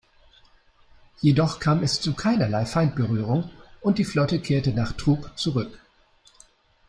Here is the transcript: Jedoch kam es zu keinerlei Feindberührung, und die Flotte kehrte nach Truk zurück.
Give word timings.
Jedoch 1.21 1.59
kam 1.59 1.83
es 1.83 2.01
zu 2.01 2.15
keinerlei 2.15 2.65
Feindberührung, 2.65 3.51
und 3.81 3.99
die 3.99 4.03
Flotte 4.03 4.39
kehrte 4.39 4.73
nach 4.73 4.93
Truk 4.93 5.37
zurück. 5.37 5.79